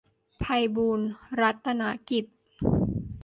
[0.39, 0.45] ไพ
[0.75, 1.07] บูลย์
[1.41, 2.25] รัตนกิจ